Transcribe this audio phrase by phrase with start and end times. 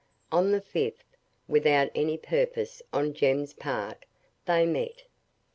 [0.31, 1.15] On the fifth,
[1.47, 4.03] without any purpose on Jem's part,
[4.47, 5.03] they met.